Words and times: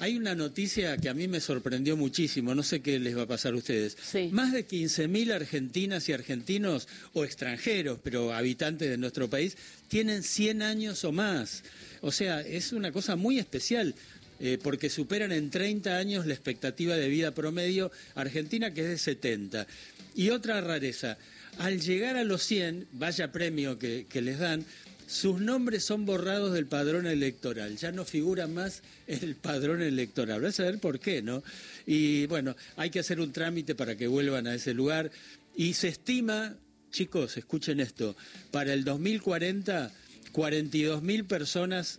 Hay 0.00 0.16
una 0.16 0.34
noticia 0.34 0.96
que 0.96 1.10
a 1.10 1.14
mí 1.14 1.28
me 1.28 1.40
sorprendió 1.40 1.94
muchísimo, 1.96 2.54
no 2.54 2.62
sé 2.62 2.80
qué 2.80 2.98
les 2.98 3.16
va 3.16 3.22
a 3.22 3.26
pasar 3.26 3.52
a 3.52 3.56
ustedes. 3.58 3.96
Sí. 4.02 4.30
Más 4.32 4.50
de 4.52 4.66
15.000 4.66 5.30
argentinas 5.32 6.08
y 6.08 6.14
argentinos, 6.14 6.88
o 7.12 7.22
extranjeros, 7.24 7.98
pero 8.02 8.32
habitantes 8.32 8.88
de 8.88 8.96
nuestro 8.96 9.28
país, 9.28 9.56
tienen 9.88 10.22
100 10.22 10.62
años 10.62 11.04
o 11.04 11.12
más. 11.12 11.62
O 12.00 12.12
sea, 12.12 12.40
es 12.40 12.72
una 12.72 12.92
cosa 12.92 13.14
muy 13.16 13.38
especial. 13.38 13.94
eh, 14.42 14.56
porque 14.62 14.88
superan 14.88 15.32
en 15.32 15.50
30 15.50 15.98
años 15.98 16.24
la 16.24 16.32
expectativa 16.32 16.96
de 16.96 17.08
vida 17.10 17.32
promedio 17.32 17.92
argentina, 18.14 18.72
que 18.72 18.80
es 18.80 18.88
de 18.88 18.96
70. 18.96 19.66
Y 20.14 20.30
otra 20.30 20.62
rareza, 20.62 21.18
al 21.58 21.78
llegar 21.82 22.16
a 22.16 22.24
los 22.24 22.42
100, 22.44 22.86
vaya 22.92 23.32
premio 23.32 23.78
que, 23.78 24.06
que 24.08 24.22
les 24.22 24.38
dan, 24.38 24.64
sus 25.10 25.40
nombres 25.40 25.82
son 25.82 26.06
borrados 26.06 26.52
del 26.52 26.66
padrón 26.66 27.04
electoral, 27.04 27.76
ya 27.76 27.90
no 27.90 28.04
figura 28.04 28.46
más 28.46 28.82
el 29.08 29.34
padrón 29.34 29.82
electoral. 29.82 30.40
Vas 30.40 30.60
a 30.60 30.64
ver 30.64 30.78
por 30.78 31.00
qué, 31.00 31.20
¿no? 31.20 31.42
Y 31.84 32.26
bueno, 32.26 32.54
hay 32.76 32.90
que 32.90 33.00
hacer 33.00 33.18
un 33.18 33.32
trámite 33.32 33.74
para 33.74 33.96
que 33.96 34.06
vuelvan 34.06 34.46
a 34.46 34.54
ese 34.54 34.72
lugar. 34.72 35.10
Y 35.56 35.74
se 35.74 35.88
estima, 35.88 36.54
chicos, 36.92 37.36
escuchen 37.36 37.80
esto, 37.80 38.14
para 38.52 38.72
el 38.72 38.84
2040, 38.84 39.90
42 40.30 41.02
mil 41.02 41.24
personas 41.24 41.98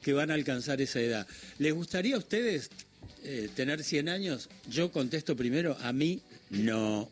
que 0.00 0.12
van 0.12 0.30
a 0.30 0.34
alcanzar 0.34 0.80
esa 0.80 1.00
edad. 1.00 1.26
¿Les 1.58 1.74
gustaría 1.74 2.14
a 2.14 2.18
ustedes 2.18 2.70
eh, 3.24 3.48
tener 3.56 3.82
100 3.82 4.08
años? 4.08 4.48
Yo 4.70 4.92
contesto 4.92 5.34
primero, 5.34 5.76
a 5.80 5.92
mí 5.92 6.22
no, 6.50 7.10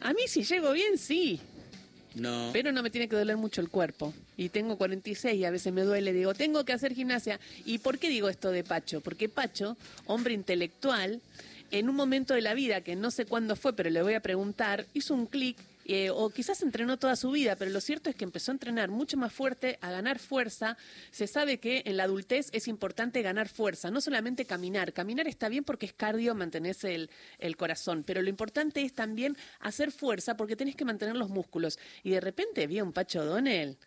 A 0.00 0.14
mí 0.14 0.22
si 0.26 0.42
llego 0.42 0.72
bien, 0.72 0.96
sí. 0.96 1.38
No. 2.14 2.50
Pero 2.52 2.72
no 2.72 2.82
me 2.82 2.90
tiene 2.90 3.08
que 3.08 3.16
doler 3.16 3.36
mucho 3.36 3.60
el 3.60 3.68
cuerpo. 3.68 4.14
Y 4.36 4.48
tengo 4.48 4.76
46 4.76 5.34
y 5.34 5.44
a 5.44 5.50
veces 5.50 5.72
me 5.72 5.82
duele. 5.82 6.12
Digo, 6.12 6.34
tengo 6.34 6.64
que 6.64 6.72
hacer 6.72 6.94
gimnasia. 6.94 7.40
¿Y 7.64 7.78
por 7.78 7.98
qué 7.98 8.08
digo 8.08 8.28
esto 8.28 8.50
de 8.50 8.64
Pacho? 8.64 9.00
Porque 9.00 9.28
Pacho, 9.28 9.76
hombre 10.06 10.34
intelectual, 10.34 11.20
en 11.70 11.88
un 11.88 11.96
momento 11.96 12.34
de 12.34 12.40
la 12.40 12.54
vida 12.54 12.80
que 12.80 12.94
no 12.96 13.10
sé 13.10 13.26
cuándo 13.26 13.56
fue, 13.56 13.74
pero 13.74 13.90
le 13.90 14.02
voy 14.02 14.14
a 14.14 14.20
preguntar, 14.20 14.86
hizo 14.94 15.14
un 15.14 15.26
clic. 15.26 15.56
Eh, 15.84 16.10
o 16.10 16.30
quizás 16.30 16.62
entrenó 16.62 16.98
toda 16.98 17.16
su 17.16 17.30
vida, 17.30 17.56
pero 17.56 17.70
lo 17.70 17.80
cierto 17.80 18.10
es 18.10 18.16
que 18.16 18.24
empezó 18.24 18.50
a 18.50 18.54
entrenar 18.54 18.90
mucho 18.90 19.16
más 19.16 19.32
fuerte, 19.32 19.78
a 19.80 19.90
ganar 19.90 20.18
fuerza. 20.18 20.76
Se 21.10 21.26
sabe 21.26 21.58
que 21.58 21.82
en 21.86 21.96
la 21.96 22.04
adultez 22.04 22.48
es 22.52 22.68
importante 22.68 23.22
ganar 23.22 23.48
fuerza, 23.48 23.90
no 23.90 24.00
solamente 24.00 24.44
caminar. 24.46 24.92
Caminar 24.92 25.28
está 25.28 25.48
bien 25.48 25.64
porque 25.64 25.86
es 25.86 25.92
cardio, 25.92 26.34
mantenés 26.34 26.84
el, 26.84 27.10
corazón, 27.56 28.02
pero 28.04 28.22
lo 28.22 28.28
importante 28.28 28.82
es 28.82 28.94
también 28.94 29.36
hacer 29.60 29.92
fuerza 29.92 30.36
porque 30.36 30.56
tenés 30.56 30.76
que 30.76 30.84
mantener 30.84 31.16
los 31.16 31.28
músculos. 31.28 31.78
Y 32.02 32.10
de 32.10 32.20
repente 32.20 32.66
vi 32.66 32.78
a 32.78 32.84
un 32.84 32.92
Pacho 32.92 33.24
Donel 33.24 33.78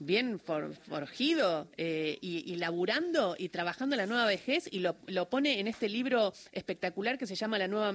bien 0.00 0.40
for- 0.40 0.74
forjido 0.88 1.70
eh, 1.76 2.18
y, 2.20 2.50
y 2.52 2.56
laburando 2.56 3.36
y 3.38 3.50
trabajando 3.50 3.94
la 3.96 4.06
nueva 4.06 4.26
vejez 4.26 4.68
y 4.72 4.80
lo, 4.80 4.96
lo 5.06 5.30
pone 5.30 5.60
en 5.60 5.68
este 5.68 5.88
libro 5.88 6.32
espectacular 6.52 7.18
que 7.18 7.26
se 7.26 7.36
llama 7.36 7.58
La 7.58 7.68
nueva 7.68 7.92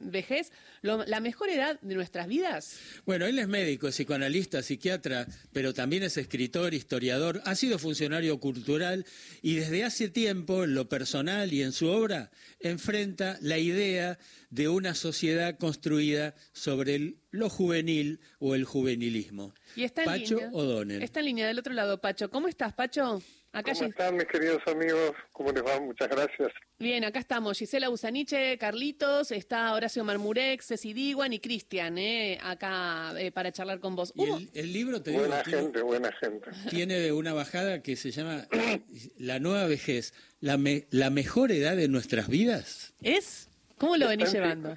vejez, 0.00 0.52
lo- 0.82 1.04
la 1.04 1.20
mejor 1.20 1.50
edad 1.50 1.78
de 1.80 1.94
nuestras 1.94 2.26
vidas. 2.28 2.78
Bueno, 3.04 3.26
él 3.26 3.38
es 3.38 3.48
médico, 3.48 3.88
psicoanalista, 3.88 4.62
psiquiatra, 4.62 5.26
pero 5.52 5.74
también 5.74 6.02
es 6.04 6.16
escritor, 6.16 6.74
historiador, 6.74 7.42
ha 7.44 7.54
sido 7.54 7.78
funcionario 7.78 8.38
cultural 8.40 9.04
y 9.42 9.56
desde 9.56 9.84
hace 9.84 10.08
tiempo, 10.08 10.64
en 10.64 10.74
lo 10.74 10.88
personal 10.88 11.52
y 11.52 11.62
en 11.62 11.72
su 11.72 11.88
obra, 11.88 12.30
enfrenta 12.60 13.36
la 13.40 13.58
idea 13.58 14.18
de 14.50 14.68
una 14.68 14.94
sociedad 14.94 15.58
construida 15.58 16.34
sobre 16.52 16.94
el- 16.94 17.16
lo 17.30 17.48
juvenil 17.48 18.20
o 18.38 18.54
el 18.54 18.64
juvenilismo. 18.64 19.54
Y 19.76 19.84
está 19.84 20.02
en 20.02 20.06
Pacho 20.06 20.34
línea. 20.36 20.50
O'Donnell. 20.52 21.02
Está 21.02 21.20
en 21.20 21.26
línea 21.26 21.46
del 21.46 21.58
otro 21.58 21.72
lado, 21.72 22.00
Pacho. 22.00 22.30
¿Cómo 22.30 22.48
estás, 22.48 22.72
Pacho? 22.72 23.22
Acá 23.52 23.72
¿Cómo 23.72 23.86
están 23.88 24.16
mis 24.16 24.26
queridos 24.26 24.62
amigos? 24.68 25.10
¿Cómo 25.32 25.50
les 25.50 25.64
va? 25.64 25.80
Muchas 25.80 26.08
gracias. 26.08 26.52
Bien, 26.78 27.02
acá 27.04 27.18
estamos. 27.18 27.58
Gisela 27.58 27.90
Usaniche, 27.90 28.56
Carlitos, 28.58 29.32
está 29.32 29.74
Horacio 29.74 30.04
Marmurex, 30.04 30.66
Ceci 30.66 30.92
Diguan 30.92 31.32
y 31.32 31.40
Cristian, 31.40 31.98
eh, 31.98 32.38
acá 32.42 33.12
eh, 33.18 33.32
para 33.32 33.50
charlar 33.50 33.80
con 33.80 33.96
vos. 33.96 34.12
Y 34.14 34.22
el, 34.22 34.50
el 34.54 34.72
libro, 34.72 35.02
te 35.02 35.10
digo, 35.10 35.22
Buena 35.24 35.42
tiene, 35.42 35.62
gente, 35.62 35.82
buena 35.82 36.12
gente. 36.20 36.50
tiene 36.70 37.10
una 37.10 37.32
bajada 37.32 37.82
que 37.82 37.96
se 37.96 38.12
llama 38.12 38.46
La 39.18 39.40
nueva 39.40 39.66
vejez, 39.66 40.14
la, 40.40 40.56
me- 40.56 40.86
la 40.90 41.10
mejor 41.10 41.50
edad 41.50 41.74
de 41.76 41.88
nuestras 41.88 42.28
vidas. 42.28 42.94
¿Es? 43.02 43.48
¿Cómo 43.78 43.96
lo 43.96 44.06
venís 44.08 44.32
llevando? 44.32 44.74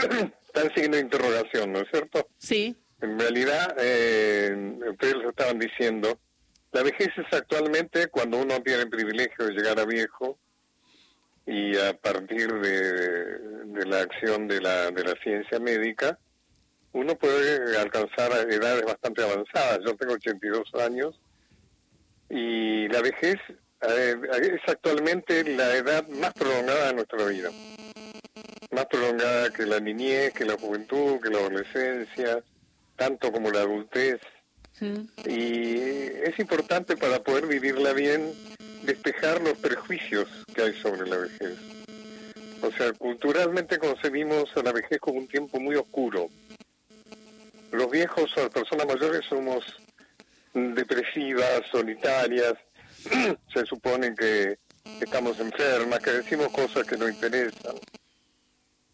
Está 0.46 0.62
en 0.62 0.74
signo 0.74 0.96
de 0.96 1.02
interrogación, 1.02 1.72
¿no 1.72 1.80
es 1.80 1.88
cierto? 1.90 2.28
Sí. 2.38 2.76
En 3.00 3.18
realidad, 3.18 3.76
eh, 3.78 4.78
ustedes 4.90 5.14
lo 5.14 5.30
estaban 5.30 5.58
diciendo, 5.58 6.18
la 6.72 6.82
vejez 6.82 7.08
es 7.16 7.32
actualmente 7.32 8.08
cuando 8.08 8.38
uno 8.38 8.60
tiene 8.62 8.82
el 8.82 8.90
privilegio 8.90 9.46
de 9.46 9.52
llegar 9.52 9.78
a 9.78 9.84
viejo 9.84 10.38
y 11.46 11.76
a 11.76 11.94
partir 11.94 12.52
de, 12.52 13.38
de 13.64 13.86
la 13.86 14.00
acción 14.00 14.46
de 14.48 14.60
la, 14.60 14.90
de 14.90 15.04
la 15.04 15.14
ciencia 15.22 15.58
médica, 15.58 16.18
uno 16.92 17.16
puede 17.16 17.76
alcanzar 17.78 18.32
edades 18.50 18.84
bastante 18.84 19.22
avanzadas. 19.22 19.78
Yo 19.84 19.96
tengo 19.96 20.14
82 20.14 20.74
años 20.74 21.20
y 22.28 22.88
la 22.88 23.00
vejez 23.00 23.36
eh, 23.88 24.14
es 24.42 24.60
actualmente 24.68 25.44
la 25.56 25.74
edad 25.76 26.06
más 26.08 26.32
prolongada 26.34 26.88
de 26.88 26.94
nuestra 26.94 27.24
vida. 27.26 27.50
Más 28.70 28.86
prolongada 28.86 29.50
que 29.50 29.66
la 29.66 29.80
niñez, 29.80 30.32
que 30.32 30.44
la 30.44 30.56
juventud, 30.56 31.20
que 31.20 31.30
la 31.30 31.38
adolescencia, 31.38 32.42
tanto 32.96 33.32
como 33.32 33.50
la 33.50 33.60
adultez. 33.60 34.20
Y 35.26 35.74
es 35.74 36.38
importante 36.38 36.96
para 36.96 37.22
poder 37.22 37.46
vivirla 37.46 37.92
bien 37.92 38.32
despejar 38.82 39.40
los 39.42 39.58
prejuicios 39.58 40.28
que 40.54 40.62
hay 40.62 40.74
sobre 40.74 41.08
la 41.08 41.18
vejez. 41.18 41.58
O 42.62 42.70
sea, 42.72 42.92
culturalmente 42.92 43.78
concebimos 43.78 44.50
a 44.56 44.62
la 44.62 44.72
vejez 44.72 44.98
como 45.00 45.18
un 45.18 45.28
tiempo 45.28 45.58
muy 45.58 45.76
oscuro. 45.76 46.28
Los 47.72 47.90
viejos 47.90 48.30
o 48.36 48.40
las 48.40 48.50
personas 48.50 48.86
mayores 48.86 49.24
somos 49.28 49.64
depresivas, 50.52 51.62
solitarias, 51.70 52.54
se 53.54 53.66
supone 53.66 54.14
que 54.14 54.58
estamos 55.00 55.38
enfermas, 55.40 56.00
que 56.00 56.10
decimos 56.10 56.48
cosas 56.48 56.86
que 56.86 56.96
no 56.96 57.08
interesan, 57.08 57.76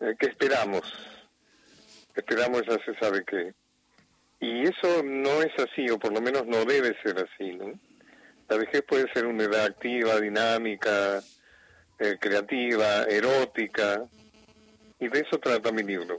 eh, 0.01 0.15
que 0.19 0.27
esperamos, 0.27 0.83
esperamos 2.15 2.63
ya 2.67 2.79
se 2.85 2.95
sabe 2.99 3.25
qué. 3.25 3.55
Y 4.41 4.63
eso 4.63 5.03
no 5.03 5.43
es 5.43 5.53
así, 5.59 5.89
o 5.91 5.99
por 5.99 6.13
lo 6.13 6.21
menos 6.21 6.47
no 6.47 6.65
debe 6.65 6.95
ser 7.03 7.17
así, 7.19 7.55
¿no? 7.55 7.73
La 8.49 8.57
vejez 8.57 8.83
puede 8.83 9.11
ser 9.13 9.27
una 9.27 9.45
edad 9.45 9.65
activa, 9.65 10.21
dinámica, 10.21 11.21
eh, 11.99 12.17
creativa, 12.21 13.05
erótica, 13.05 14.05
y 15.01 15.09
de 15.09 15.21
eso 15.21 15.39
trata 15.39 15.73
mi 15.73 15.83
libro. 15.83 16.19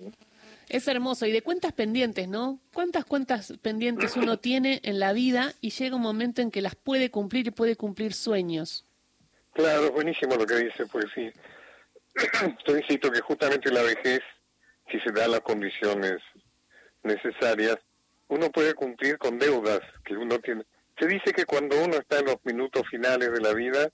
Es 0.70 0.88
hermoso. 0.88 1.26
Y 1.26 1.32
de 1.32 1.42
cuentas 1.42 1.72
pendientes, 1.72 2.28
¿no? 2.28 2.60
¿Cuántas 2.74 3.06
cuentas 3.06 3.54
pendientes 3.62 4.18
uno 4.18 4.38
tiene 4.40 4.82
en 4.84 5.00
la 5.00 5.14
vida 5.14 5.54
y 5.62 5.70
llega 5.70 5.96
un 5.96 6.02
momento 6.02 6.42
en 6.42 6.52
que 6.52 6.62
las 6.62 6.76
puede 6.76 7.10
cumplir 7.10 7.48
y 7.48 7.52
puede 7.52 7.76
cumplir 7.76 8.14
sueños? 8.14 8.86
Claro, 9.54 9.86
es 9.86 9.92
buenísimo 9.92 10.36
lo 10.36 10.46
que 10.46 10.56
dice, 10.56 10.86
pues 10.86 11.06
sí. 11.16 11.32
Yo 12.68 12.78
insisto 12.78 13.12
que 13.12 13.22
justamente 13.22 13.72
la 13.72 13.84
vejez, 13.84 14.22
si 14.92 15.00
se 15.00 15.12
dan 15.12 15.32
las 15.32 15.42
condiciones 15.42 16.18
necesarias, 17.04 17.78
uno 18.28 18.50
puede 18.52 18.74
cumplir 18.74 19.18
con 19.18 19.38
deudas 19.40 19.80
que 20.04 20.16
uno 20.18 20.40
tiene. 20.40 20.64
Se 21.00 21.08
dice 21.08 21.32
que 21.34 21.46
cuando 21.46 21.82
uno 21.84 21.96
está 21.96 22.20
en 22.20 22.26
los 22.26 22.38
minutos 22.44 22.84
finales 22.90 23.32
de 23.32 23.40
la 23.42 23.54
vida, 23.54 23.90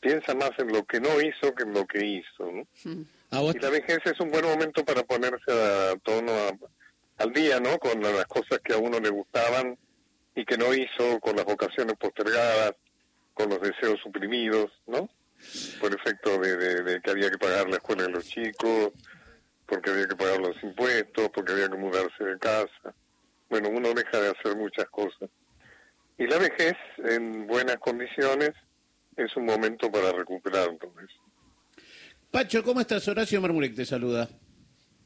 piensa 0.00 0.34
más 0.34 0.50
en 0.58 0.68
lo 0.68 0.84
que 0.84 1.00
no 1.00 1.20
hizo 1.20 1.54
que 1.54 1.62
en 1.64 1.72
lo 1.72 1.86
que 1.86 2.04
hizo, 2.04 2.52
¿no? 2.52 2.66
A 3.30 3.40
vos 3.40 3.54
Y 3.54 3.58
la 3.58 3.70
vejez 3.70 3.98
es 4.04 4.20
un 4.20 4.30
buen 4.30 4.44
momento 4.44 4.84
para 4.84 5.02
ponerse 5.02 5.50
a 5.50 5.94
tono 6.02 6.32
a- 6.32 7.22
al 7.22 7.32
día, 7.32 7.58
¿no? 7.60 7.78
Con 7.78 8.00
las 8.02 8.26
cosas 8.26 8.60
que 8.62 8.74
a 8.74 8.78
uno 8.78 9.00
le 9.00 9.08
gustaban 9.08 9.78
y 10.36 10.44
que 10.44 10.58
no 10.58 10.74
hizo, 10.74 11.18
con 11.20 11.36
las 11.36 11.44
vocaciones 11.44 11.96
postergadas, 11.96 12.74
con 13.32 13.48
los 13.48 13.60
deseos 13.60 13.98
suprimidos, 14.00 14.70
¿no? 14.86 15.08
Por 15.80 15.94
efecto 15.94 16.38
de, 16.38 16.56
de- 16.82 17.00
que 17.00 17.10
había 17.10 17.30
que 17.30 17.38
pagar 17.38 17.68
la 17.68 17.76
escuela 17.76 18.04
de 18.04 18.10
los 18.10 18.24
chicos, 18.26 18.90
porque 19.66 19.90
había 19.90 20.06
que 20.08 20.16
pagar 20.16 20.40
los 20.40 20.56
impuestos, 20.62 21.30
porque 21.34 21.52
había 21.52 21.68
que 21.68 21.76
mudarse 21.76 22.24
de 22.24 22.38
casa. 22.38 22.94
Bueno, 23.48 23.68
uno 23.70 23.92
deja 23.94 24.20
de 24.20 24.28
hacer 24.30 24.56
muchas 24.56 24.86
cosas. 24.86 25.30
Y 26.18 26.26
la 26.26 26.38
vejez, 26.38 26.74
en 26.98 27.46
buenas 27.46 27.76
condiciones, 27.78 28.50
es 29.16 29.36
un 29.36 29.44
momento 29.46 29.90
para 29.90 30.12
recuperar 30.12 30.68
todo. 30.78 30.92
Pacho, 32.30 32.62
¿cómo 32.64 32.80
estás? 32.80 33.06
Horacio 33.08 33.40
Marmurek 33.40 33.74
te 33.74 33.84
saluda. 33.84 34.28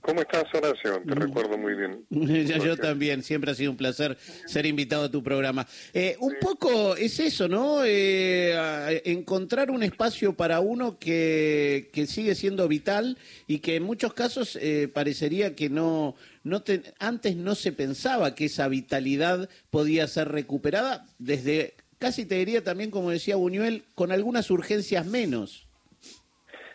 ¿Cómo 0.08 0.22
estás, 0.22 0.44
Horacio? 0.54 1.02
Te 1.06 1.14
recuerdo 1.14 1.58
muy 1.58 1.74
bien. 1.74 2.06
Ya 2.10 2.56
yo 2.56 2.64
Gracias. 2.64 2.78
también, 2.80 3.22
siempre 3.22 3.50
ha 3.50 3.54
sido 3.54 3.72
un 3.72 3.76
placer 3.76 4.16
ser 4.46 4.64
invitado 4.64 5.04
a 5.04 5.10
tu 5.10 5.22
programa. 5.22 5.66
Eh, 5.92 6.16
un 6.18 6.36
poco 6.40 6.96
es 6.96 7.20
eso, 7.20 7.46
¿no? 7.46 7.84
Eh, 7.84 9.02
encontrar 9.04 9.70
un 9.70 9.82
espacio 9.82 10.32
para 10.32 10.60
uno 10.60 10.98
que, 10.98 11.90
que 11.92 12.06
sigue 12.06 12.34
siendo 12.34 12.66
vital 12.68 13.18
y 13.46 13.58
que 13.58 13.76
en 13.76 13.82
muchos 13.82 14.14
casos 14.14 14.56
eh, 14.62 14.88
parecería 14.88 15.54
que 15.54 15.68
no, 15.68 16.14
no 16.42 16.62
te- 16.62 16.84
antes 16.98 17.36
no 17.36 17.54
se 17.54 17.72
pensaba 17.72 18.34
que 18.34 18.46
esa 18.46 18.66
vitalidad 18.68 19.50
podía 19.68 20.06
ser 20.06 20.28
recuperada 20.28 21.04
desde, 21.18 21.74
casi 21.98 22.24
te 22.24 22.36
diría 22.36 22.64
también, 22.64 22.90
como 22.90 23.10
decía 23.10 23.36
Buñuel, 23.36 23.84
con 23.94 24.10
algunas 24.10 24.50
urgencias 24.50 25.04
menos. 25.04 25.66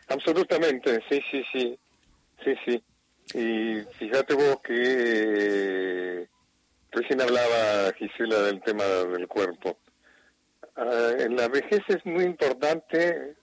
Absolutamente, 0.07 0.99
sí, 1.09 1.19
sí, 1.31 1.41
sí, 1.51 1.79
sí, 2.45 2.53
sí. 2.67 2.83
Y 3.33 3.81
fíjate 3.97 4.33
vos 4.33 4.57
que 4.63 4.73
eh, 4.75 6.27
recién 6.91 7.21
hablaba 7.21 7.93
Gisela 7.97 8.41
del 8.43 8.61
tema 8.61 8.83
del 8.83 9.27
cuerpo. 9.27 9.77
Ah, 10.75 11.11
en 11.17 11.35
la 11.35 11.47
vejez 11.47 11.81
es 11.87 12.05
muy 12.05 12.23
importante 12.23 13.35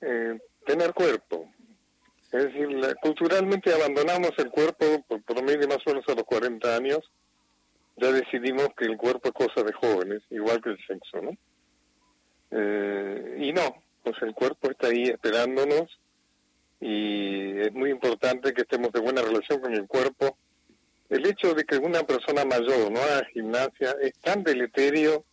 eh, 0.00 0.38
tener 0.66 0.92
cuerpo. 0.92 1.48
Es 2.32 2.44
decir, 2.44 2.68
culturalmente 3.02 3.74
abandonamos 3.74 4.30
el 4.38 4.50
cuerpo 4.50 5.04
por 5.06 5.22
promedio 5.22 5.68
más 5.68 5.78
o 5.86 5.90
menos 5.90 6.08
a 6.08 6.14
los 6.14 6.24
40 6.24 6.76
años. 6.76 7.00
Ya 7.96 8.10
decidimos 8.10 8.68
que 8.76 8.86
el 8.86 8.96
cuerpo 8.96 9.28
es 9.28 9.34
cosa 9.34 9.62
de 9.62 9.72
jóvenes, 9.72 10.22
igual 10.30 10.62
que 10.62 10.70
el 10.70 10.86
sexo, 10.86 11.20
¿no? 11.20 11.36
Eh, 12.50 13.36
y 13.38 13.52
no, 13.52 13.82
pues 14.02 14.16
el 14.22 14.34
cuerpo 14.34 14.70
está 14.70 14.88
ahí 14.88 15.04
esperándonos 15.04 15.98
y 16.82 17.60
es 17.60 17.72
muy 17.72 17.90
importante 17.90 18.52
que 18.52 18.62
estemos 18.62 18.90
de 18.90 18.98
buena 18.98 19.22
relación 19.22 19.60
con 19.60 19.72
el 19.72 19.86
cuerpo. 19.86 20.36
El 21.08 21.24
hecho 21.26 21.54
de 21.54 21.62
que 21.64 21.76
una 21.76 22.02
persona 22.02 22.44
mayor 22.44 22.90
no 22.90 23.00
haga 23.00 23.24
gimnasia 23.32 23.94
es 24.02 24.18
tan 24.18 24.42
deleterio 24.42 25.24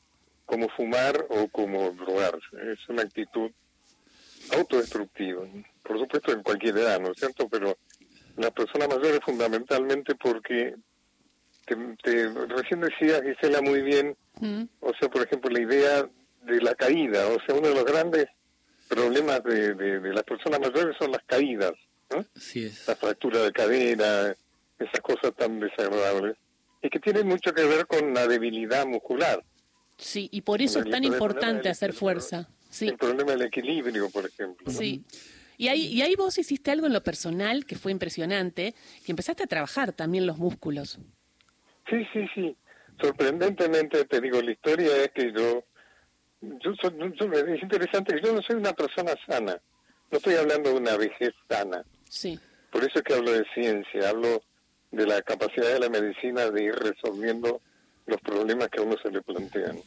como 0.46 0.70
fumar 0.70 1.26
o 1.30 1.48
como 1.48 1.90
drogarse. 1.92 2.56
Es 2.72 2.88
una 2.88 3.02
actitud 3.02 3.50
autodestructiva. 4.56 5.42
Por 5.82 6.00
supuesto 6.00 6.34
en 6.34 6.44
cualquier 6.44 6.78
edad, 6.78 7.00
¿no 7.00 7.14
es 7.14 7.18
cierto? 7.18 7.50
Pero 7.50 7.80
las 8.38 8.52
personas 8.52 8.88
mayores 8.88 9.20
fundamentalmente 9.26 10.14
porque 10.14 10.76
te, 11.66 12.30
recién 12.48 12.82
decía 12.82 13.24
Gisela 13.24 13.62
muy 13.62 13.82
bien, 13.82 14.16
mm. 14.40 14.64
o 14.82 14.94
sea, 15.00 15.10
por 15.10 15.24
ejemplo, 15.24 15.50
la 15.50 15.62
idea 15.62 16.10
de 16.44 16.62
la 16.62 16.76
caída, 16.76 17.28
o 17.28 17.40
sea, 17.44 17.56
uno 17.56 17.70
de 17.70 17.76
los 17.76 17.86
grandes 17.86 18.28
problemas 18.90 19.44
de, 19.44 19.76
de, 19.76 20.14
las 20.14 20.24
personas 20.24 20.60
mayores 20.60 20.98
son 21.00 21.12
las 21.12 21.24
caídas, 21.26 21.74
¿no? 22.10 22.26
La 22.88 22.96
fractura 22.96 23.44
de 23.44 23.52
cadera, 23.52 24.36
esas 24.80 25.02
cosas 25.02 25.34
tan 25.38 25.60
desagradables, 25.60 26.36
y 26.82 26.90
que 26.90 27.00
tienen 27.00 27.28
mucho 27.28 27.54
que 27.54 27.64
ver 27.64 27.86
con 27.86 28.14
la 28.14 28.28
debilidad 28.28 28.86
muscular. 28.88 29.44
Sí, 29.98 30.28
y 30.32 30.42
por 30.42 30.62
eso 30.62 30.80
es 30.80 30.90
tan 30.90 31.04
importante 31.04 31.70
hacer 31.70 31.94
fuerza. 31.94 32.50
Sí. 32.70 32.88
El 32.88 32.98
problema 32.98 33.32
del 33.32 33.44
equilibrio, 33.44 34.10
por 34.10 34.26
ejemplo. 34.26 34.72
Sí. 34.72 35.04
Y 35.58 35.68
ahí, 35.68 35.88
y 35.88 36.02
ahí 36.02 36.16
vos 36.16 36.38
hiciste 36.38 36.72
algo 36.72 36.88
en 36.88 36.94
lo 36.94 37.04
personal 37.04 37.66
que 37.66 37.76
fue 37.76 37.92
impresionante, 37.92 38.74
que 39.06 39.12
empezaste 39.12 39.44
a 39.44 39.48
trabajar 39.48 39.92
también 39.92 40.26
los 40.26 40.38
músculos. 40.38 41.00
Sí, 41.90 41.98
sí, 42.14 42.26
sí. 42.34 42.56
Sorprendentemente, 43.02 44.06
te 44.06 44.22
digo, 44.22 44.42
la 44.42 44.52
historia 44.52 45.04
es 45.04 45.12
que 45.12 45.34
yo 45.34 45.66
yo, 46.42 46.72
es 46.72 47.62
interesante 47.64 48.16
que 48.16 48.22
yo 48.22 48.34
no 48.34 48.42
soy 48.42 48.56
una 48.56 48.74
persona 48.74 49.14
sana. 49.28 49.60
No 50.12 50.18
estoy 50.18 50.36
hablando 50.36 50.72
de 50.72 50.78
una 50.78 50.98
vejez 50.98 51.34
sana. 51.48 51.84
Sí. 52.10 52.40
Por 52.72 52.84
eso 52.84 53.00
es 53.00 53.04
que 53.04 53.14
hablo 53.14 53.32
de 53.32 53.46
ciencia, 53.54 54.10
hablo 54.10 54.42
de 54.92 55.06
la 55.06 55.22
capacidad 55.22 55.74
de 55.74 55.80
la 55.80 55.90
medicina 55.90 56.50
de 56.50 56.64
ir 56.64 56.76
resolviendo 56.76 57.62
los 58.06 58.20
problemas 58.22 58.70
que 58.70 58.80
a 58.80 58.84
uno 58.84 58.96
se 59.02 59.12
le 59.12 59.22
plantean. 59.22 59.80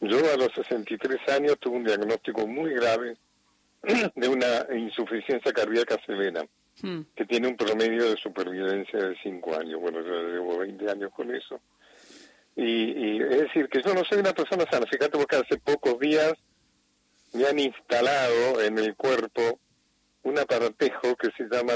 Yo 0.00 0.18
a 0.32 0.36
los 0.36 0.52
63 0.54 1.28
años 1.28 1.58
tuve 1.58 1.76
un 1.76 1.84
diagnóstico 1.84 2.46
muy 2.46 2.74
grave 2.74 3.16
de 4.14 4.28
una 4.28 4.66
insuficiencia 4.74 5.52
cardíaca 5.52 5.98
severa, 6.06 6.44
hmm. 6.82 7.00
que 7.14 7.24
tiene 7.26 7.48
un 7.48 7.56
promedio 7.56 8.10
de 8.10 8.16
supervivencia 8.16 8.98
de 8.98 9.16
5 9.22 9.56
años. 9.58 9.80
Bueno, 9.80 10.00
yo 10.00 10.28
llevo 10.28 10.58
20 10.58 10.90
años 10.90 11.12
con 11.14 11.34
eso. 11.34 11.60
Y, 12.56 13.20
es 13.22 13.40
decir, 13.40 13.68
que 13.68 13.82
yo 13.82 13.94
no 13.94 14.04
soy 14.04 14.18
una 14.18 14.32
persona 14.32 14.64
sana. 14.70 14.86
Fíjate 14.86 15.18
porque 15.18 15.36
hace 15.36 15.58
pocos 15.58 15.98
días 15.98 16.34
me 17.32 17.46
han 17.46 17.58
instalado 17.58 18.60
en 18.62 18.78
el 18.78 18.94
cuerpo 18.94 19.58
un 20.22 20.38
aparatejo 20.38 21.16
que 21.16 21.30
se 21.36 21.48
llama 21.50 21.72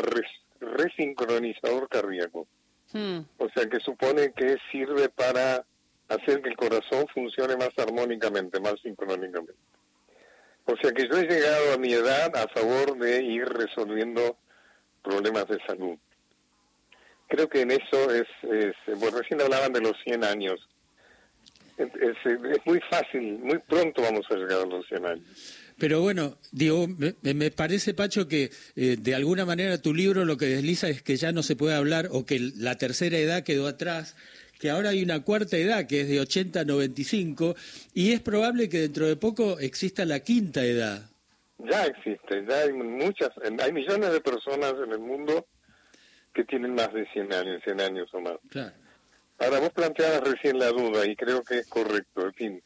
resincronizador 0.60 1.88
cardíaco. 1.88 2.46
Hmm. 2.92 3.20
O 3.38 3.48
sea, 3.50 3.68
que 3.68 3.80
supone 3.80 4.32
que 4.32 4.56
sirve 4.70 5.08
para 5.08 5.64
hacer 6.08 6.40
que 6.40 6.48
el 6.48 6.56
corazón 6.56 7.06
funcione 7.12 7.56
más 7.56 7.70
armónicamente, 7.76 8.60
más 8.60 8.76
sincrónicamente. 8.82 9.60
O 10.64 10.76
sea 10.80 10.92
que 10.92 11.08
yo 11.08 11.18
he 11.18 11.26
llegado 11.26 11.74
a 11.74 11.78
mi 11.78 11.92
edad 11.92 12.34
a 12.36 12.46
favor 12.48 12.96
de 12.98 13.22
ir 13.22 13.44
resolviendo 13.46 14.36
problemas 15.02 15.46
de 15.48 15.58
salud 15.66 15.98
creo 17.28 17.48
que 17.48 17.60
en 17.60 17.70
eso 17.70 18.12
es, 18.12 18.26
bueno, 18.98 19.18
recién 19.18 19.40
hablaban 19.40 19.72
de 19.72 19.80
los 19.80 19.96
100 20.04 20.24
años. 20.24 20.60
Es, 21.76 22.16
muy 22.64 22.80
fácil, 22.90 23.38
muy 23.38 23.58
pronto 23.58 24.02
vamos 24.02 24.26
a 24.30 24.34
llegar 24.34 24.62
a 24.62 24.66
los 24.66 24.86
100 24.88 25.06
años. 25.06 25.24
Pero 25.78 26.00
bueno, 26.00 26.38
digo, 26.50 26.88
me, 26.88 27.50
parece, 27.52 27.94
Pacho, 27.94 28.26
que 28.26 28.50
eh, 28.74 28.96
de 28.98 29.14
alguna 29.14 29.44
manera 29.44 29.80
tu 29.80 29.94
libro 29.94 30.24
lo 30.24 30.36
que 30.36 30.46
desliza 30.46 30.88
es 30.88 31.02
que 31.02 31.16
ya 31.16 31.30
no 31.30 31.44
se 31.44 31.54
puede 31.54 31.76
hablar 31.76 32.08
o 32.10 32.26
que 32.26 32.40
la 32.56 32.76
tercera 32.76 33.16
edad 33.16 33.44
quedó 33.44 33.68
atrás, 33.68 34.16
que 34.58 34.70
ahora 34.70 34.88
hay 34.88 35.04
una 35.04 35.22
cuarta 35.22 35.56
edad 35.56 35.86
que 35.86 36.00
es 36.00 36.08
de 36.08 36.18
80 36.18 36.60
a 36.60 36.64
95 36.64 37.54
y 37.94 38.10
es 38.10 38.20
probable 38.20 38.68
que 38.68 38.80
dentro 38.80 39.06
de 39.06 39.14
poco 39.14 39.60
exista 39.60 40.04
la 40.04 40.18
quinta 40.18 40.64
edad. 40.64 41.10
Ya 41.58 41.86
existe, 41.86 42.44
ya 42.48 42.62
hay 42.62 42.72
muchas, 42.72 43.30
hay 43.60 43.72
millones 43.72 44.12
de 44.12 44.20
personas 44.20 44.74
en 44.84 44.90
el 44.90 44.98
mundo 44.98 45.46
que 46.34 46.44
tienen 46.44 46.74
más 46.74 46.92
de 46.92 47.06
100 47.12 47.32
años, 47.32 47.62
100 47.64 47.80
años 47.80 48.08
o 48.12 48.20
más. 48.20 48.36
Ahora, 49.38 49.60
vos 49.60 49.70
planteabas 49.70 50.20
recién 50.20 50.58
la 50.58 50.68
duda 50.68 51.06
y 51.06 51.14
creo 51.14 51.42
que 51.42 51.58
es 51.58 51.68
correcto, 51.68 52.22
en 52.22 52.34
fin. 52.34 52.62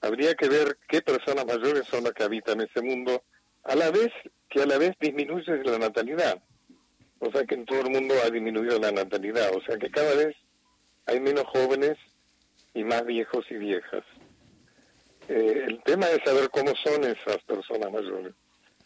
Habría 0.00 0.34
que 0.34 0.48
ver 0.48 0.78
qué 0.88 1.02
personas 1.02 1.46
mayores 1.46 1.86
son 1.86 2.04
las 2.04 2.12
que 2.12 2.24
habitan 2.24 2.60
ese 2.60 2.82
mundo, 2.82 3.22
a 3.64 3.74
la 3.74 3.90
vez 3.90 4.12
que 4.48 4.62
a 4.62 4.66
la 4.66 4.78
vez 4.78 4.94
disminuye 5.00 5.62
la 5.64 5.78
natalidad. 5.78 6.42
O 7.18 7.30
sea 7.30 7.44
que 7.44 7.54
en 7.54 7.64
todo 7.64 7.80
el 7.80 7.90
mundo 7.90 8.14
ha 8.24 8.30
disminuido 8.30 8.78
la 8.78 8.92
natalidad, 8.92 9.50
o 9.54 9.60
sea 9.62 9.78
que 9.78 9.90
cada 9.90 10.14
vez 10.14 10.36
hay 11.06 11.20
menos 11.20 11.44
jóvenes 11.46 11.96
y 12.74 12.84
más 12.84 13.04
viejos 13.06 13.44
y 13.50 13.54
viejas. 13.54 14.04
Eh, 15.28 15.64
el 15.66 15.82
tema 15.82 16.06
es 16.08 16.20
saber 16.24 16.50
cómo 16.50 16.72
son 16.84 17.04
esas 17.04 17.42
personas 17.46 17.90
mayores. 17.90 18.34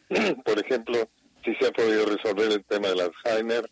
Por 0.45 0.59
ejemplo, 0.59 1.09
si 1.45 1.55
se 1.57 1.67
ha 1.67 1.73
podido 1.73 2.07
resolver 2.07 2.53
el 2.53 2.65
tema 2.65 2.89
del 2.89 3.01
Alzheimer, 3.01 3.69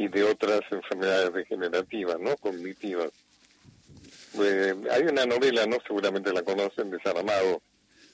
y 0.00 0.08
de 0.08 0.24
otras 0.24 0.62
enfermedades 0.70 1.30
degenerativas, 1.34 2.18
¿no? 2.18 2.34
Cognitivas. 2.38 3.10
Eh, 4.42 4.74
hay 4.90 5.02
una 5.02 5.26
novela, 5.26 5.66
¿no? 5.66 5.76
Seguramente 5.86 6.32
la 6.32 6.42
conocen, 6.42 6.90
de 6.90 6.98
Saramago, 7.00 7.60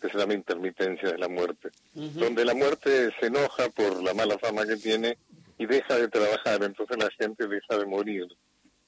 que 0.00 0.08
se 0.08 0.18
llama 0.18 0.34
Intermitencia 0.34 1.12
de 1.12 1.18
la 1.18 1.28
Muerte, 1.28 1.70
donde 1.94 2.44
la 2.44 2.54
muerte 2.54 3.14
se 3.20 3.26
enoja 3.26 3.68
por 3.68 4.02
la 4.02 4.14
mala 4.14 4.36
fama 4.38 4.66
que 4.66 4.76
tiene 4.76 5.16
y 5.58 5.66
deja 5.66 5.96
de 5.96 6.08
trabajar, 6.08 6.64
entonces 6.64 6.96
la 6.98 7.08
gente 7.10 7.46
deja 7.46 7.78
de 7.78 7.86
morir. 7.86 8.26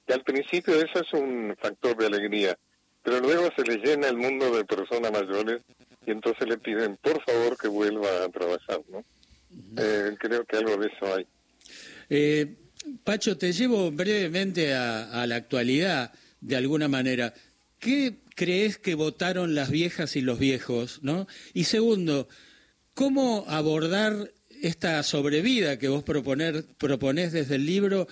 Y 0.09 0.13
al 0.13 0.25
principio 0.25 0.75
eso 0.75 1.01
es 1.01 1.13
un 1.13 1.57
factor 1.61 1.97
de 1.97 2.07
alegría, 2.07 2.59
pero 3.05 3.21
luego 3.21 3.49
se 3.57 3.63
le 3.63 3.77
llena 3.77 4.09
el 4.09 4.17
mundo 4.17 4.51
de 4.51 4.65
personas 4.65 5.13
mayores 5.13 5.63
y 6.05 6.11
entonces 6.11 6.49
le 6.49 6.59
piden 6.59 6.97
por 6.97 7.23
favor 7.23 7.57
que 7.57 7.69
vuelva 7.69 8.25
a 8.25 8.29
trabajar, 8.29 8.81
¿no? 8.89 9.05
Eh, 9.79 10.17
creo 10.19 10.45
que 10.45 10.57
algo 10.57 10.77
de 10.77 10.89
eso 10.89 11.15
hay. 11.15 11.27
Eh, 12.11 12.55
Pacho, 13.05 13.37
te 13.37 13.53
llevo 13.53 13.91
brevemente 13.91 14.75
a, 14.75 15.27
la 15.27 15.37
actualidad, 15.37 16.13
de 16.41 16.57
alguna 16.57 16.89
manera. 16.89 17.35
¿Qué 17.79 18.17
crees 18.35 18.79
que 18.79 18.95
votaron 18.95 19.55
las 19.55 19.71
viejas 19.71 20.17
y 20.17 20.21
los 20.21 20.39
viejos? 20.39 21.01
¿no? 21.03 21.27
Y 21.55 21.65
segundo, 21.65 22.29
¿cómo 22.95 23.45
abordar 23.49 24.31
esta 24.63 25.03
sobrevida 25.03 25.79
que 25.79 25.89
vos 25.89 26.03
proponer, 26.03 26.65
proponés 26.79 27.33
desde 27.33 27.57
el 27.57 27.67
libro 27.67 28.09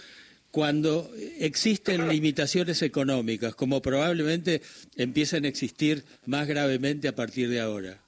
cuando 0.50 1.10
existen 1.38 2.08
limitaciones 2.08 2.80
económicas, 2.82 3.54
como 3.54 3.82
probablemente 3.82 4.62
empiecen 4.96 5.44
a 5.44 5.48
existir 5.48 6.04
más 6.24 6.46
gravemente 6.46 7.08
a 7.08 7.14
partir 7.14 7.50
de 7.50 7.60
ahora? 7.60 7.98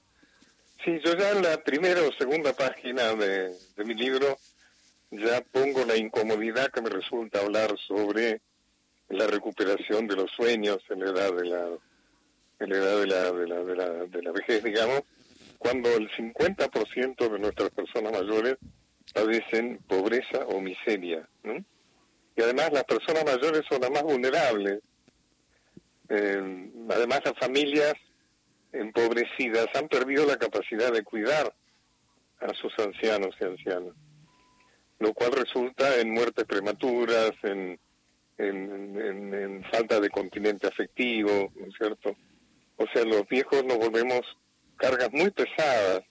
Sí, 0.83 0.91
yo 1.03 1.15
ya 1.17 1.31
en 1.31 1.43
la 1.43 1.61
primera 1.61 2.01
o 2.01 2.11
segunda 2.13 2.53
página 2.53 3.13
de 3.13 3.53
mi 3.85 3.93
libro 3.93 4.37
ya 5.11 5.41
pongo 5.51 5.85
la 5.85 5.97
incomodidad 5.97 6.71
que 6.71 6.81
me 6.81 6.89
resulta 6.89 7.41
hablar 7.41 7.75
sobre 7.87 8.41
la 9.09 9.25
recuperación 9.27 10.07
de 10.07 10.15
los 10.15 10.31
sueños 10.31 10.79
en 10.89 10.99
la 10.99 11.09
edad 11.09 11.33
de 11.33 11.45
la 11.45 11.67
en 12.59 12.69
la 12.69 12.75
edad 12.75 12.99
de 12.99 13.07
la, 13.07 13.31
de 13.31 13.47
la, 13.47 13.63
de 13.63 13.75
la, 13.75 13.89
de 14.05 14.21
la 14.21 14.31
vejez, 14.33 14.61
digamos, 14.61 15.03
cuando 15.57 15.89
el 15.95 16.11
50% 16.11 17.29
de 17.29 17.39
nuestras 17.39 17.69
personas 17.69 18.11
mayores 18.11 18.57
padecen 19.13 19.79
pobreza 19.87 20.39
o 20.45 20.59
miseria. 20.59 21.25
Y 22.35 22.41
además 22.41 22.73
las 22.73 22.83
personas 22.83 23.23
mayores 23.23 23.61
son 23.69 23.79
las 23.79 23.91
más 23.91 24.03
vulnerables. 24.03 24.81
Eh, 26.09 26.69
además 26.89 27.21
las 27.23 27.39
familias 27.39 27.93
empobrecidas 28.73 29.67
han 29.73 29.87
perdido 29.87 30.25
la 30.25 30.35
capacidad 30.35 30.91
de 30.91 31.03
cuidar 31.03 31.53
a 32.41 32.53
sus 32.55 32.77
ancianos 32.77 33.35
y 33.39 33.45
ancianas 33.45 33.95
lo 34.99 35.13
cual 35.13 35.31
resulta 35.31 35.99
en 35.99 36.11
muertes 36.11 36.45
prematuras, 36.45 37.31
en, 37.43 37.79
en, 38.37 39.63
falta 39.71 39.99
de 39.99 40.09
continente 40.09 40.67
afectivo, 40.67 41.51
¿no 41.55 41.67
es 41.67 41.73
cierto? 41.77 42.15
O 42.77 42.85
sea, 42.93 43.03
los 43.05 43.27
viejos 43.27 43.63
nos 43.65 43.77
volvemos 43.77 44.21
cargas 44.77 45.11
muy 45.11 45.29
pesadas 45.31 46.03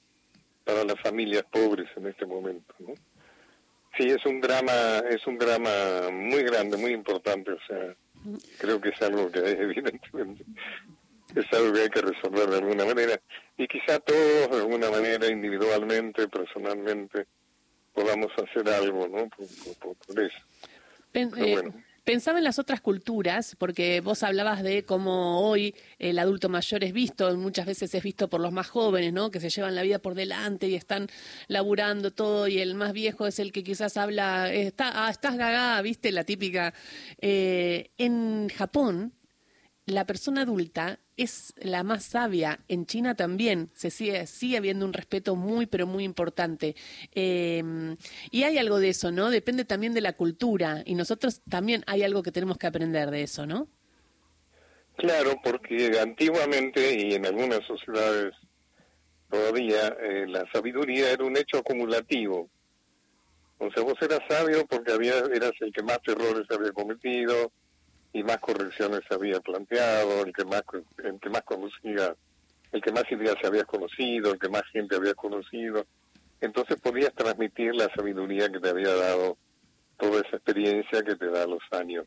para 0.64 0.84
las 0.84 1.00
familias 1.00 1.44
pobres 1.50 1.88
en 1.96 2.06
este 2.06 2.26
momento, 2.26 2.74
¿no? 2.78 2.94
Sí, 3.96 4.04
es 4.10 4.24
un 4.26 4.40
drama, 4.40 4.98
es 5.10 5.26
un 5.26 5.38
drama 5.38 6.10
muy 6.12 6.42
grande, 6.42 6.76
muy 6.76 6.92
importante, 6.92 7.52
o 7.52 7.58
sea, 7.66 7.96
creo 8.58 8.80
que 8.80 8.90
es 8.90 9.02
algo 9.02 9.30
que 9.30 9.38
evidentemente 9.50 10.44
es 11.34 11.46
algo 11.52 11.72
que 11.72 11.82
hay 11.82 11.88
que 11.90 12.00
resolver 12.00 12.48
de 12.48 12.58
alguna 12.58 12.84
manera 12.84 13.20
y 13.56 13.66
quizá 13.66 13.98
todos 14.00 14.50
de 14.50 14.56
alguna 14.56 14.90
manera 14.90 15.26
individualmente, 15.26 16.28
personalmente 16.28 17.26
podamos 17.98 18.30
hacer 18.36 18.68
algo, 18.68 19.08
¿no? 19.08 19.28
Por, 19.28 20.20
eso. 20.22 20.38
Eh, 21.14 21.62
pensaba 22.04 22.38
en 22.38 22.44
las 22.44 22.58
otras 22.58 22.80
culturas, 22.80 23.56
porque 23.58 24.00
vos 24.00 24.22
hablabas 24.22 24.62
de 24.62 24.84
cómo 24.84 25.40
hoy 25.40 25.74
el 25.98 26.18
adulto 26.18 26.48
mayor 26.48 26.84
es 26.84 26.92
visto, 26.92 27.36
muchas 27.36 27.66
veces 27.66 27.92
es 27.94 28.02
visto 28.02 28.28
por 28.28 28.40
los 28.40 28.52
más 28.52 28.68
jóvenes, 28.68 29.12
¿no? 29.12 29.30
Que 29.30 29.40
se 29.40 29.50
llevan 29.50 29.74
la 29.74 29.82
vida 29.82 29.98
por 29.98 30.14
delante 30.14 30.68
y 30.68 30.74
están 30.74 31.08
laburando 31.48 32.12
todo, 32.12 32.46
y 32.46 32.60
el 32.60 32.74
más 32.74 32.92
viejo 32.92 33.26
es 33.26 33.38
el 33.40 33.52
que 33.52 33.64
quizás 33.64 33.96
habla, 33.96 34.52
está, 34.52 35.06
ah, 35.06 35.10
estás 35.10 35.36
gaga, 35.36 35.80
¿viste? 35.82 36.12
La 36.12 36.24
típica. 36.24 36.72
Eh, 37.20 37.90
en 37.98 38.48
Japón, 38.48 39.12
la 39.88 40.04
persona 40.04 40.42
adulta 40.42 40.98
es 41.16 41.54
la 41.56 41.82
más 41.82 42.04
sabia. 42.04 42.60
En 42.68 42.86
China 42.86 43.14
también 43.14 43.70
se 43.74 43.90
sigue, 43.90 44.26
sigue 44.26 44.56
habiendo 44.56 44.84
un 44.84 44.92
respeto 44.92 45.34
muy, 45.34 45.66
pero 45.66 45.86
muy 45.86 46.04
importante. 46.04 46.76
Em, 47.14 47.96
y 48.30 48.44
hay 48.44 48.58
algo 48.58 48.78
de 48.78 48.90
eso, 48.90 49.10
¿no? 49.10 49.30
Depende 49.30 49.64
también 49.64 49.94
de 49.94 50.00
la 50.00 50.12
cultura. 50.12 50.82
Y 50.84 50.94
nosotros 50.94 51.40
también 51.48 51.82
hay 51.86 52.02
algo 52.02 52.22
que 52.22 52.32
tenemos 52.32 52.58
que 52.58 52.66
aprender 52.66 53.10
de 53.10 53.22
eso, 53.22 53.46
¿no? 53.46 53.68
Claro, 54.96 55.36
porque 55.42 55.98
antiguamente 56.00 56.94
y 56.94 57.14
en 57.14 57.24
algunas 57.24 57.64
sociedades 57.66 58.34
todavía 59.30 59.96
eh, 60.00 60.26
la 60.26 60.44
sabiduría 60.52 61.12
era 61.12 61.24
un 61.24 61.36
hecho 61.36 61.58
acumulativo. 61.58 62.48
O 63.58 63.70
sea, 63.72 63.82
vos 63.82 63.94
eras 64.00 64.20
sabio 64.28 64.66
porque 64.66 64.92
había, 64.92 65.18
eras 65.34 65.52
el 65.60 65.72
que 65.72 65.82
más 65.82 65.98
errores 66.06 66.46
había 66.50 66.72
cometido, 66.72 67.52
y 68.12 68.22
más 68.22 68.38
correcciones 68.38 69.00
se 69.08 69.14
había 69.14 69.40
planteado, 69.40 70.24
el 70.24 70.32
que 70.32 70.44
más 70.44 70.62
el 71.04 71.20
que 71.20 71.30
más 71.30 71.42
conocía, 71.42 72.14
el 72.72 72.80
que 72.80 72.92
más 72.92 73.04
ideas 73.10 73.36
se 73.40 73.46
había 73.46 73.64
conocido, 73.64 74.32
el 74.32 74.38
que 74.38 74.48
más 74.48 74.62
gente 74.72 74.96
había 74.96 75.14
conocido. 75.14 75.86
Entonces 76.40 76.80
podías 76.80 77.12
transmitir 77.14 77.74
la 77.74 77.92
sabiduría 77.94 78.48
que 78.50 78.60
te 78.60 78.68
había 78.68 78.94
dado 78.94 79.36
toda 79.98 80.20
esa 80.20 80.36
experiencia 80.36 81.02
que 81.02 81.16
te 81.16 81.28
da 81.28 81.46
los 81.46 81.62
años. 81.72 82.06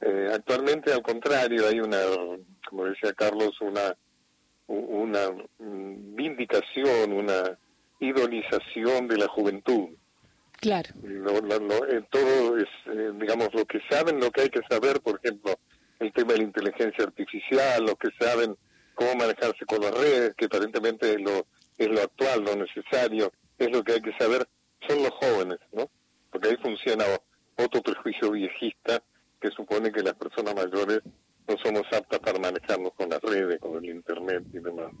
Eh, 0.00 0.28
actualmente, 0.32 0.92
al 0.92 1.02
contrario, 1.02 1.68
hay 1.68 1.78
una, 1.80 1.98
como 2.68 2.86
decía 2.86 3.12
Carlos, 3.12 3.60
una 3.60 3.94
una 4.72 5.30
vindicación, 5.58 7.12
una 7.12 7.58
idolización 8.00 9.08
de 9.08 9.18
la 9.18 9.28
juventud. 9.28 9.90
Claro. 10.62 10.90
Eh, 11.02 12.04
todo 12.08 12.56
es, 12.56 12.68
eh, 12.86 13.10
digamos, 13.18 13.52
lo 13.52 13.64
que 13.66 13.80
saben, 13.90 14.20
lo 14.20 14.30
que 14.30 14.42
hay 14.42 14.48
que 14.48 14.60
saber, 14.70 15.00
por 15.00 15.18
ejemplo, 15.20 15.58
el 15.98 16.12
tema 16.12 16.34
de 16.34 16.38
la 16.38 16.44
inteligencia 16.44 17.02
artificial, 17.02 17.84
lo 17.84 17.96
que 17.96 18.10
saben 18.16 18.56
cómo 18.94 19.12
manejarse 19.16 19.66
con 19.66 19.80
las 19.80 19.90
redes, 19.90 20.36
que 20.36 20.44
aparentemente 20.44 21.14
es 21.14 21.20
lo, 21.20 21.46
es 21.76 21.88
lo 21.88 22.00
actual, 22.00 22.44
lo 22.44 22.54
necesario, 22.54 23.32
es 23.58 23.72
lo 23.72 23.82
que 23.82 23.94
hay 23.94 24.02
que 24.02 24.16
saber, 24.16 24.46
son 24.86 25.02
los 25.02 25.10
jóvenes, 25.10 25.58
¿no? 25.72 25.90
Porque 26.30 26.50
ahí 26.50 26.56
funciona 26.62 27.06
otro 27.56 27.82
prejuicio 27.82 28.30
viejista 28.30 29.02
que 29.40 29.50
supone 29.50 29.90
que 29.90 30.04
las 30.04 30.14
personas 30.14 30.54
mayores 30.54 31.00
no 31.48 31.56
somos 31.58 31.82
aptas 31.92 32.20
para 32.20 32.38
manejarnos 32.38 32.92
con 32.94 33.10
las 33.10 33.20
redes, 33.20 33.58
con 33.58 33.84
el 33.84 33.90
Internet 33.90 34.44
y 34.52 34.60
demás. 34.60 34.92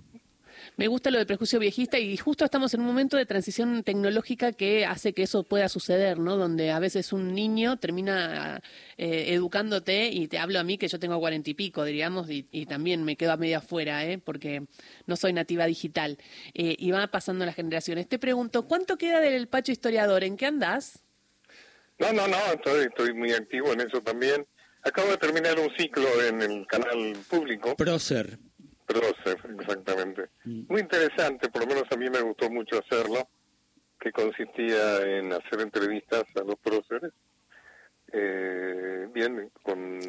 Me 0.76 0.86
gusta 0.86 1.10
lo 1.10 1.18
del 1.18 1.26
prejuicio 1.26 1.58
viejista 1.58 1.98
y 1.98 2.16
justo 2.16 2.44
estamos 2.44 2.72
en 2.74 2.80
un 2.80 2.86
momento 2.86 3.16
de 3.16 3.26
transición 3.26 3.82
tecnológica 3.82 4.52
que 4.52 4.86
hace 4.86 5.12
que 5.12 5.24
eso 5.24 5.42
pueda 5.42 5.68
suceder, 5.68 6.18
¿no? 6.18 6.36
Donde 6.36 6.70
a 6.70 6.78
veces 6.78 7.12
un 7.12 7.34
niño 7.34 7.78
termina 7.78 8.60
eh, 8.96 9.26
educándote 9.28 10.08
y 10.08 10.28
te 10.28 10.38
hablo 10.38 10.58
a 10.58 10.64
mí 10.64 10.78
que 10.78 10.88
yo 10.88 10.98
tengo 10.98 11.18
cuarenta 11.18 11.50
y 11.50 11.54
pico, 11.54 11.84
diríamos, 11.84 12.28
y, 12.30 12.42
también 12.66 13.04
me 13.04 13.16
quedo 13.16 13.32
a 13.32 13.36
media 13.36 13.58
afuera, 13.58 14.04
¿eh? 14.04 14.18
Porque 14.18 14.62
no 15.06 15.16
soy 15.16 15.32
nativa 15.32 15.66
digital. 15.66 16.18
Eh, 16.54 16.76
y 16.78 16.90
va 16.90 17.06
pasando 17.08 17.44
las 17.44 17.54
generaciones. 17.54 18.08
Te 18.08 18.18
pregunto, 18.18 18.66
¿cuánto 18.66 18.96
queda 18.96 19.20
del 19.20 19.48
Pacho 19.48 19.72
Historiador? 19.72 20.24
¿En 20.24 20.36
qué 20.36 20.46
andás? 20.46 21.02
No, 21.98 22.12
no, 22.12 22.26
no, 22.28 22.38
estoy, 22.52 22.86
estoy 22.86 23.12
muy 23.14 23.32
activo 23.32 23.72
en 23.72 23.80
eso 23.80 24.00
también. 24.00 24.46
Acabo 24.82 25.10
de 25.10 25.16
terminar 25.16 25.58
un 25.58 25.70
ciclo 25.76 26.08
en 26.22 26.42
el 26.42 26.66
canal 26.66 27.16
público. 27.28 27.76
Prócer 27.76 28.38
exactamente. 29.58 30.28
Mm. 30.44 30.64
Muy 30.68 30.80
interesante, 30.80 31.48
por 31.48 31.62
lo 31.62 31.68
menos 31.68 31.84
a 31.90 31.96
mí 31.96 32.08
me 32.10 32.20
gustó 32.20 32.50
mucho 32.50 32.78
hacerlo, 32.78 33.28
que 34.00 34.12
consistía 34.12 35.00
en 35.02 35.32
hacer 35.32 35.60
entrevistas 35.60 36.24
a 36.34 36.44
los 36.44 36.56
próceres, 36.58 37.12
eh, 38.12 39.08
bien, 39.12 39.50
con 39.62 40.00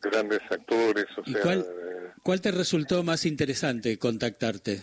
grandes 0.00 0.40
actores. 0.50 1.06
O 1.16 1.24
sea, 1.24 1.40
cuál, 1.42 1.60
eh, 1.60 2.12
cuál 2.22 2.40
te 2.40 2.52
resultó 2.52 3.02
más 3.02 3.26
interesante 3.26 3.98
contactarte? 3.98 4.80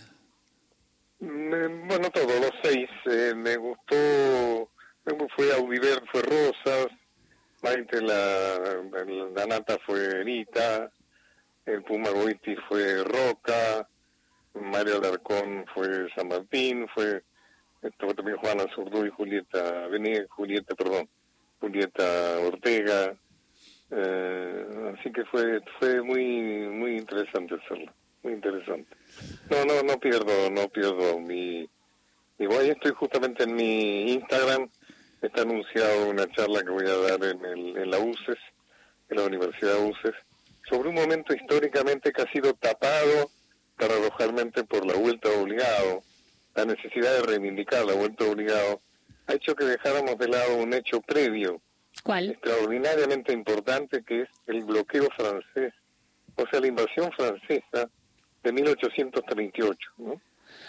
bueno, 1.20 2.10
todos 2.10 2.40
los 2.40 2.52
seis. 2.64 2.90
Eh, 3.06 3.34
me 3.36 3.56
gustó, 3.56 4.70
fue 5.36 5.54
Audiver, 5.54 6.02
fue 6.12 6.22
Rosas, 6.22 6.88
Maite 7.62 8.02
la, 8.02 8.84
la 9.34 9.46
Nata 9.46 9.78
fue 9.86 10.20
Anita, 10.20 10.92
el 11.66 11.84
Puma 11.84 12.10
Goiti 12.10 12.56
fue 12.68 13.04
Roca, 13.04 13.88
Mario 14.54 14.98
Alarcón 14.98 15.66
fue 15.74 16.08
San 16.16 16.28
Martín, 16.28 16.88
fue 16.94 17.24
también 18.16 18.38
Juana 18.38 18.66
Zurdo 18.74 19.06
y 19.06 19.10
Julieta 19.10 19.88
Venegas, 19.88 20.28
Julieta, 20.30 20.76
perdón, 20.76 21.10
Julieta 21.60 22.40
Ortega, 22.40 23.16
eh, 23.92 24.96
así 24.98 25.12
que 25.12 25.26
fue 25.26 25.62
fue 25.80 26.02
muy 26.02 26.68
muy 26.70 26.98
interesante 26.98 27.56
hacerlo, 27.56 27.92
muy 28.24 28.34
interesante. 28.34 28.96
No, 29.50 29.66
no, 29.66 29.84
no 29.84 30.00
pierdo, 30.00 30.50
no 30.50 30.68
pierdo 30.70 31.20
mi, 31.20 31.68
y 32.40 32.46
voy, 32.46 32.70
estoy 32.70 32.92
justamente 32.92 33.44
en 33.44 33.56
mi 33.56 34.14
Instagram, 34.14 34.70
está 35.22 35.44
anunciado 35.44 36.10
una 36.10 36.28
charla 36.32 36.62
que 36.64 36.72
voy 36.72 36.86
a 36.86 36.98
dar 36.98 37.24
en, 37.24 37.46
el, 37.46 37.78
en 37.78 37.92
la 37.92 38.00
UCES, 38.00 38.38
en 39.10 39.18
la 39.18 39.24
Universidad 39.24 39.80
UCES, 39.80 40.16
sobre 40.70 40.90
un 40.90 40.96
momento 40.96 41.34
históricamente 41.34 42.12
que 42.12 42.22
ha 42.22 42.32
sido 42.32 42.54
tapado 42.54 43.30
paradojalmente 43.78 44.64
por 44.64 44.86
la 44.86 44.94
vuelta 44.96 45.30
obligado, 45.30 46.02
la 46.56 46.66
necesidad 46.66 47.14
de 47.16 47.24
reivindicar 47.24 47.86
la 47.86 47.94
vuelta 47.94 48.26
obligado, 48.26 48.82
ha 49.28 49.34
hecho 49.34 49.56
que 49.56 49.66
dejáramos 49.66 50.18
de 50.18 50.28
lado 50.28 50.58
un 50.58 50.74
hecho 50.74 51.02
previo, 51.02 51.62
¿Cuál? 52.04 52.32
extraordinariamente 52.32 53.34
importante, 53.34 54.04
que 54.04 54.22
es 54.22 54.30
el 54.48 54.64
bloqueo 54.64 55.08
francés, 55.16 55.74
o 56.36 56.46
sea, 56.50 56.60
la 56.60 56.68
invasión 56.68 57.12
francesa 57.12 57.90
de 58.44 58.52
1838. 58.52 59.78
¿no? 59.98 60.22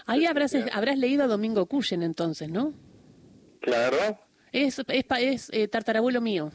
Ahí 0.07 0.27
habrás, 0.27 0.55
habrás 0.73 0.99
leído 0.99 1.25
a 1.25 1.27
Domingo 1.27 1.67
Cuyen 1.67 2.03
entonces, 2.03 2.49
¿no? 2.49 2.73
Claro. 3.61 4.19
Es, 4.53 4.79
es, 4.79 5.05
es 5.19 5.51
eh, 5.53 5.69
tartarabuelo 5.69 6.21
mío. 6.21 6.53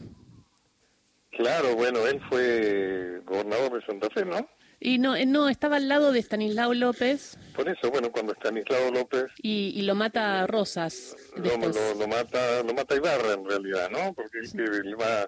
Claro, 1.32 1.76
bueno, 1.76 2.06
él 2.08 2.22
fue 2.30 3.22
gobernador 3.26 3.80
de 3.80 3.86
Santa 3.86 4.10
Fe, 4.10 4.26
¿no? 4.26 4.48
Y 4.80 4.98
no, 4.98 5.16
eh, 5.16 5.26
no, 5.26 5.50
estaba 5.50 5.78
al 5.78 5.88
lado 5.88 6.12
de 6.12 6.20
Stanislao 6.20 6.74
López. 6.74 7.38
Por 7.60 7.68
eso, 7.68 7.92
bueno, 7.92 8.10
cuando 8.10 8.32
Stanislao 8.36 8.90
López... 8.90 9.26
Y, 9.42 9.74
y 9.76 9.82
lo 9.82 9.94
mata 9.94 10.48
Rosas. 10.48 11.14
Lo, 11.36 11.44
lo, 11.44 12.08
mata, 12.08 12.64
lo 12.64 12.74
mata 12.74 12.96
Ibarra 12.96 13.34
en 13.34 13.44
realidad, 13.44 13.90
¿no? 13.90 14.14
Porque 14.14 14.38
él, 14.40 14.82
él 14.86 14.96
va 14.98 15.28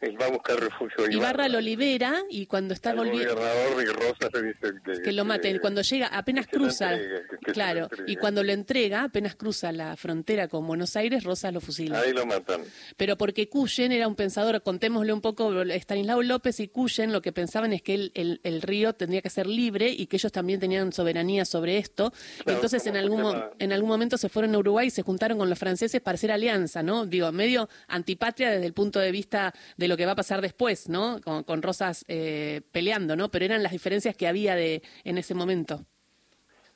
él 0.00 0.20
va 0.20 0.26
a 0.26 0.30
buscar 0.30 0.60
refugio. 0.60 1.04
Ibarra, 1.04 1.14
Ibarra 1.14 1.48
lo 1.48 1.60
libera 1.60 2.22
y 2.28 2.44
cuando 2.46 2.74
está 2.74 2.94
volviendo... 2.94 3.34
que, 3.34 5.02
que, 5.02 5.12
lo 5.12 5.24
mate. 5.24 5.58
Cuando 5.58 5.80
llega, 5.80 6.08
apenas 6.08 6.46
cruza... 6.46 6.98
claro, 7.40 7.88
y 8.06 8.16
cuando 8.16 8.42
lo 8.42 8.52
entrega, 8.52 9.04
apenas 9.04 9.36
cruza 9.36 9.72
la 9.72 9.96
frontera 9.96 10.48
con 10.48 10.66
Buenos 10.66 10.96
Aires, 10.96 11.24
Rosas 11.24 11.54
lo 11.54 11.62
fusila. 11.62 12.00
Ahí 12.00 12.12
lo 12.12 12.26
matan. 12.26 12.60
Pero 12.96 13.16
porque 13.16 13.48
Cuyen 13.48 13.90
era 13.90 14.06
un 14.06 14.16
pensador, 14.16 14.62
contémosle 14.62 15.14
un 15.14 15.22
poco, 15.22 15.62
Estanislao 15.62 16.22
López 16.22 16.60
y 16.60 16.68
Cuyen 16.68 17.12
lo 17.12 17.22
que 17.22 17.32
pensaban 17.32 17.72
es 17.72 17.80
que 17.80 17.94
el, 17.94 18.40
el, 18.42 18.62
río 18.62 18.92
tendría 18.92 19.22
que 19.22 19.30
ser 19.30 19.46
libre 19.46 19.88
y 19.88 20.06
que 20.06 20.16
ellos 20.16 20.32
también 20.32 20.60
tenían 20.60 20.92
soberanía 20.92 21.46
sobre 21.46 21.65
esto. 21.68 22.12
Entonces 22.46 22.86
en 22.86 22.96
algún, 22.96 23.42
en 23.58 23.72
algún 23.72 23.88
momento 23.88 24.16
se 24.18 24.28
fueron 24.28 24.54
a 24.54 24.58
Uruguay 24.58 24.88
y 24.88 24.90
se 24.90 25.02
juntaron 25.02 25.38
con 25.38 25.50
los 25.50 25.58
franceses 25.58 26.00
para 26.00 26.16
hacer 26.16 26.32
alianza, 26.32 26.82
¿no? 26.82 27.06
Digo, 27.06 27.30
medio 27.32 27.68
antipatria 27.88 28.50
desde 28.50 28.66
el 28.66 28.72
punto 28.72 28.98
de 29.00 29.10
vista 29.10 29.54
de 29.76 29.88
lo 29.88 29.96
que 29.96 30.06
va 30.06 30.12
a 30.12 30.16
pasar 30.16 30.40
después, 30.40 30.88
¿no? 30.88 31.20
Con, 31.22 31.62
Rosas 31.62 32.04
eh, 32.06 32.60
peleando, 32.70 33.16
¿no? 33.16 33.30
Pero 33.30 33.44
eran 33.44 33.62
las 33.62 33.72
diferencias 33.72 34.16
que 34.16 34.28
había 34.28 34.54
de 34.54 34.82
en 35.04 35.18
ese 35.18 35.34
momento. 35.34 35.84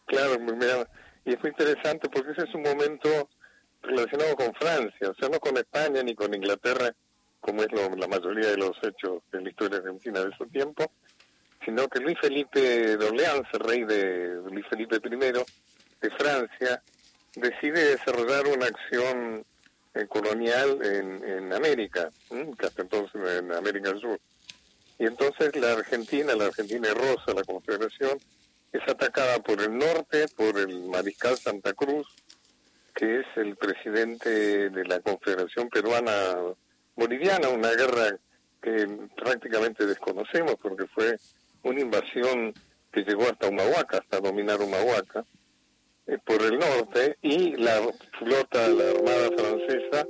Claro, 0.06 0.36
y 1.24 1.34
es 1.34 1.40
muy 1.40 1.50
interesante 1.50 2.08
porque 2.08 2.32
ese 2.32 2.44
es 2.44 2.54
un 2.54 2.62
momento 2.62 3.28
relacionado 3.82 4.36
con 4.36 4.54
Francia, 4.54 5.10
o 5.10 5.14
sea, 5.14 5.28
no 5.28 5.38
con 5.38 5.56
España 5.56 6.02
ni 6.02 6.14
con 6.14 6.34
Inglaterra, 6.34 6.94
como 7.40 7.62
es 7.62 7.68
la 7.72 8.08
mayoría 8.08 8.50
de 8.50 8.56
los 8.56 8.72
hechos 8.82 9.22
de 9.32 9.40
la 9.40 9.48
historia 9.48 9.78
argentina 9.78 10.20
de 10.20 10.36
su 10.36 10.46
tiempo, 10.46 10.90
sino 11.64 11.88
que 11.88 12.00
Luis 12.00 12.18
Felipe 12.20 12.60
de 12.96 13.04
Orleans, 13.04 13.48
rey 13.52 13.84
de 13.84 14.40
Luis 14.50 14.66
Felipe 14.68 14.96
I, 14.96 15.16
de 16.00 16.10
Francia, 16.16 16.82
decide 17.34 17.96
desarrollar 17.96 18.46
una 18.46 18.66
acción 18.66 19.44
eh, 19.94 20.06
colonial 20.06 20.78
en, 20.82 21.24
en 21.24 21.52
América, 21.52 22.10
que 22.28 22.66
hasta 22.66 22.82
entonces 22.82 23.20
en 23.38 23.52
América 23.52 23.90
del 23.90 24.00
Sur. 24.00 24.20
Y 24.98 25.06
entonces 25.06 25.54
la 25.56 25.72
Argentina, 25.72 26.34
la 26.34 26.46
Argentina 26.46 26.88
rosa, 26.94 27.32
la 27.34 27.44
Confederación, 27.44 28.18
es 28.72 28.82
atacada 28.88 29.38
por 29.40 29.60
el 29.60 29.76
norte, 29.76 30.26
por 30.36 30.58
el 30.58 30.84
mariscal 30.84 31.36
Santa 31.36 31.72
Cruz, 31.72 32.06
que 32.94 33.20
es 33.20 33.26
el 33.36 33.56
presidente 33.56 34.70
de 34.70 34.84
la 34.84 35.00
Confederación 35.00 35.68
Peruana 35.68 36.36
Boliviana, 36.94 37.48
una 37.48 37.70
guerra 37.70 38.16
que 38.60 38.86
prácticamente 39.16 39.86
desconocemos 39.86 40.56
porque 40.60 40.86
fue 40.86 41.16
una 41.62 41.80
invasión 41.80 42.54
que 42.92 43.02
llegó 43.02 43.24
hasta 43.24 43.48
Humahuaca, 43.48 43.98
hasta 43.98 44.20
dominar 44.20 44.60
Humahuaca, 44.60 45.24
eh, 46.06 46.18
por 46.24 46.42
el 46.42 46.58
norte, 46.58 47.16
y 47.22 47.56
la 47.56 47.80
flota, 48.18 48.68
la 48.68 48.90
Armada 48.90 49.30
Francesa, 49.36 50.06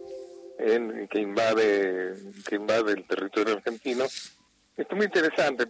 en, 0.58 1.08
que 1.08 1.20
invade 1.20 2.14
que 2.46 2.56
invade 2.56 2.92
el 2.92 3.06
territorio 3.06 3.54
argentino 3.56 4.04
es 4.80 4.96
muy 4.96 5.04
interesante, 5.04 5.64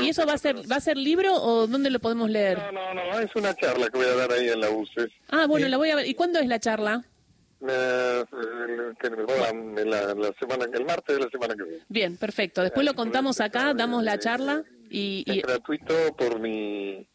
¿Y, 0.00 0.08
eso 0.08 0.24
va 0.24 0.32
a 0.32 0.38
ser 0.38 0.56
va 0.70 0.76
a 0.76 0.80
ser 0.80 0.96
libro 0.96 1.34
o 1.34 1.66
dónde 1.66 1.90
lo 1.90 1.98
podemos 1.98 2.30
leer? 2.30 2.58
No, 2.72 2.94
no, 2.94 2.94
no, 2.94 3.18
es 3.18 3.34
una 3.36 3.54
charla 3.54 3.90
que 3.90 3.98
voy 3.98 4.06
a 4.06 4.14
dar 4.14 4.32
ahí 4.32 4.48
en 4.48 4.60
la 4.60 4.70
UCES. 4.70 5.10
Ah, 5.28 5.46
bueno, 5.46 5.68
la 5.68 5.76
voy 5.76 5.90
a 5.90 5.96
ver. 5.96 6.06
¿Y 6.06 6.14
cuándo 6.14 6.38
es 6.38 6.46
la 6.46 6.58
charla? 6.58 7.04
Eh, 7.68 8.24
la, 9.84 10.32
semana, 10.38 10.64
el 10.72 10.84
martes 10.86 11.16
de 11.16 11.24
la 11.24 11.30
semana 11.30 11.54
que 11.54 11.62
viene. 11.62 11.84
Bien, 11.88 12.16
perfecto. 12.16 12.62
Después 12.62 12.86
lo 12.86 12.94
contamos 12.94 13.40
acá, 13.40 13.74
damos 13.74 14.02
la 14.02 14.18
charla 14.18 14.64
y... 14.90 15.24
Es 15.26 15.42
gratuito 15.42 15.94
por 16.16 16.40
mi 16.40 17.06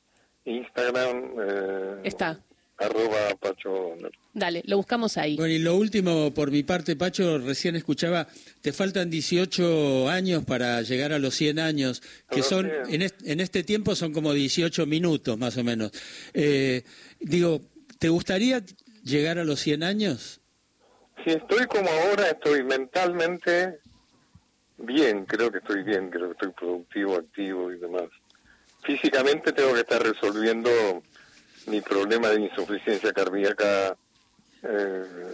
Instagram. 0.45 1.33
Eh, 1.39 2.01
Está 2.03 2.39
arroba 2.77 3.35
Pacho. 3.39 3.95
Dale, 4.33 4.61
lo 4.65 4.77
buscamos 4.77 5.17
ahí. 5.17 5.35
Bueno, 5.35 5.53
y 5.53 5.59
lo 5.59 5.75
último, 5.75 6.33
por 6.33 6.51
mi 6.51 6.63
parte, 6.63 6.95
Pacho, 6.95 7.37
recién 7.37 7.75
escuchaba, 7.75 8.27
te 8.61 8.73
faltan 8.73 9.09
18 9.09 10.09
años 10.09 10.43
para 10.43 10.81
llegar 10.81 11.13
a 11.13 11.19
los 11.19 11.35
100 11.35 11.59
años, 11.59 12.01
que 12.29 12.41
son, 12.41 12.71
en, 12.89 13.39
este 13.39 13.63
tiempo 13.63 13.95
son 13.95 14.11
como 14.11 14.33
18 14.33 14.85
minutos 14.85 15.37
más 15.37 15.57
o 15.57 15.63
menos. 15.63 15.91
Eh, 16.33 16.83
digo, 17.19 17.61
¿te 17.99 18.09
gustaría 18.09 18.63
llegar 19.03 19.37
a 19.37 19.43
los 19.43 19.59
100 19.59 19.83
años? 19.83 20.41
Si 21.23 21.31
estoy 21.31 21.65
como 21.67 21.89
ahora, 21.89 22.31
estoy 22.31 22.63
mentalmente 22.63 23.79
bien, 24.77 25.25
creo 25.25 25.51
que 25.51 25.59
estoy 25.59 25.83
bien, 25.83 26.09
creo 26.09 26.27
que 26.27 26.33
estoy 26.33 26.51
productivo, 26.51 27.15
activo 27.15 27.71
y 27.71 27.77
demás. 27.77 28.09
Físicamente 28.83 29.53
tengo 29.53 29.73
que 29.73 29.81
estar 29.81 30.01
resolviendo 30.01 30.69
mi 31.67 31.81
problema 31.81 32.29
de 32.29 32.41
insuficiencia 32.41 33.13
cardíaca 33.13 33.95
eh, 34.63 35.33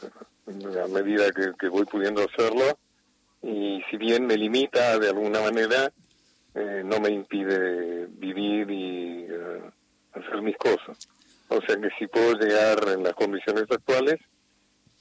a 0.83 0.87
medida 0.87 1.31
que, 1.31 1.69
voy 1.69 1.85
pudiendo 1.85 2.23
hacerlo 2.23 2.77
y 3.41 3.81
si 3.89 3.97
bien 3.97 4.25
me 4.25 4.37
limita 4.37 4.99
de 4.99 5.09
alguna 5.09 5.41
manera, 5.41 5.91
eh, 6.55 6.81
no 6.83 6.99
me 6.99 7.09
impide 7.09 8.07
vivir 8.07 8.69
y 8.69 9.25
eh, 9.29 9.61
hacer 10.13 10.41
mis 10.41 10.57
cosas. 10.57 11.07
O 11.47 11.61
sea 11.61 11.75
que 11.77 11.89
si 11.97 12.07
puedo 12.07 12.33
llegar 12.33 12.77
en 12.89 13.03
las 13.03 13.13
condiciones 13.13 13.65
actuales, 13.69 14.19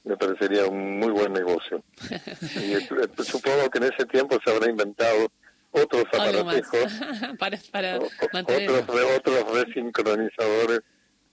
me 0.09 0.17
parecería 0.17 0.65
un 0.67 0.99
muy 0.99 1.11
buen 1.11 1.33
negocio. 1.35 1.85
y 2.41 2.75
supongo 3.23 3.69
que 3.71 3.79
en 3.79 3.85
ese 3.85 4.07
tiempo 4.07 4.39
se 4.43 4.51
habrá 4.51 4.71
inventado 4.71 5.31
otros 5.71 6.05
aparatejos, 6.07 7.01
para, 7.39 7.59
para 7.71 7.99
otros, 7.99 8.85
otros 9.19 9.53
resincronizadores 9.53 10.81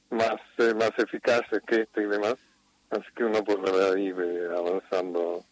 más, 0.10 0.36
eh, 0.58 0.74
más 0.74 0.92
eficaces 0.98 1.62
que 1.66 1.84
este 1.84 2.04
y 2.04 2.08
demás. 2.08 2.36
Así 2.90 3.06
que 3.16 3.24
uno 3.24 3.44
podrá 3.44 3.98
ir 3.98 4.16
avanzando 4.56 5.46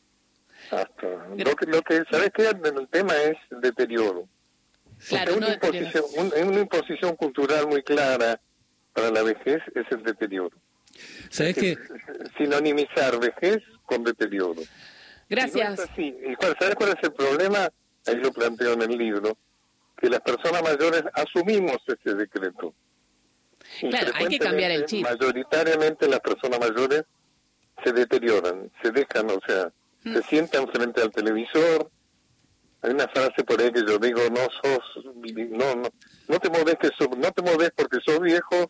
hasta... 0.70 1.08
Lo 1.38 1.56
que, 1.56 1.66
lo 1.66 1.82
que, 1.82 2.04
¿sabes 2.12 2.30
qué? 2.34 2.50
El 2.50 2.88
tema 2.90 3.14
es 3.16 3.38
el 3.52 3.62
deterioro. 3.62 4.28
Claro, 5.08 5.36
una, 5.38 5.54
imposición, 5.54 6.04
una 6.46 6.60
imposición 6.60 7.16
cultural 7.16 7.68
muy 7.68 7.84
clara 7.84 8.40
para 8.94 9.10
la 9.12 9.24
vejez 9.24 9.62
es 9.76 9.86
el 9.92 10.04
deterioro. 10.04 10.58
¿Sabes 11.30 11.56
qué? 11.56 11.78
Sinonimizar 12.38 13.20
vejez 13.20 13.64
con 13.86 14.04
deterioro. 14.04 14.62
Gracias. 15.30 15.80
¿Sabes 16.60 16.76
cuál 16.76 16.90
es 16.90 17.04
el 17.04 17.14
problema? 17.14 17.70
Ahí 18.06 18.16
lo 18.18 18.32
planteo 18.32 18.74
en 18.74 18.82
el 18.84 18.98
libro, 18.98 19.38
que 19.98 20.10
las 20.10 20.20
personas 20.22 20.62
mayores 20.62 21.04
asumimos 21.14 21.78
ese 21.88 22.16
decreto. 22.16 22.74
Claro, 23.80 24.12
hay 24.16 24.28
que 24.28 24.40
cambiar 24.40 24.72
el 24.72 24.86
chip. 24.86 25.04
Mayoritariamente 25.04 26.08
las 26.08 26.20
personas 26.20 26.60
mayores 26.60 27.04
se 27.84 27.94
deterioran, 27.94 28.72
se 28.82 28.92
dejan, 28.92 29.30
o 29.32 29.40
sea, 29.48 29.72
se 30.04 30.20
mm. 30.20 30.24
sientan 30.24 30.68
frente 30.68 31.02
al 31.02 31.12
televisor. 31.12 31.90
Hay 32.82 32.92
una 32.92 33.08
frase 33.08 33.44
por 33.46 33.62
ahí 33.62 33.72
que 33.72 33.84
yo 33.88 33.98
digo, 33.98 34.22
no 34.30 34.42
sos, 34.62 35.06
no, 35.06 35.76
no, 35.76 35.90
no 36.28 36.40
te 36.40 36.50
moves 36.50 36.76
que 36.80 36.90
no 37.18 37.32
te 37.32 37.42
moves 37.42 37.72
porque 37.76 38.00
sos 38.06 38.20
viejo, 38.20 38.70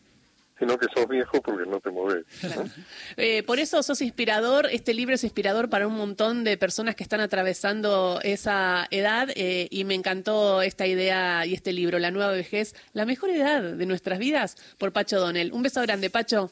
sino 0.63 0.78
que 0.78 0.88
sos 0.95 1.08
viejo 1.10 1.41
porque 1.41 1.69
no 1.69 1.80
te 1.82 1.89
mueves. 1.89 2.26
Eh, 3.17 3.43
por 3.43 3.60
eso 3.60 3.84
sos 3.84 4.02
inspirador, 4.02 4.67
este 4.71 4.93
libro 4.93 5.15
es 5.15 5.23
inspirador 5.23 5.69
para 5.69 5.88
un 5.88 5.95
montón 5.95 6.43
de 6.43 6.58
personas 6.58 6.95
que 6.95 7.04
están 7.04 7.19
atravesando 7.19 8.19
esa 8.23 8.88
edad 8.89 9.30
eh, 9.36 9.67
y 9.69 9.84
me 9.84 9.93
encantó 9.93 10.62
esta 10.62 10.88
idea 10.88 11.45
y 11.45 11.54
este 11.54 11.73
libro, 11.73 11.99
La 11.99 12.12
Nueva 12.12 12.32
Vejez, 12.32 12.76
la 12.93 13.06
mejor 13.06 13.30
edad 13.30 13.62
de 13.62 13.86
nuestras 13.86 14.19
vidas, 14.19 14.56
por 14.78 14.93
Pacho 14.93 15.19
Donel. 15.19 15.52
Un 15.52 15.63
beso 15.63 15.82
grande, 15.82 16.10
Pacho. 16.10 16.49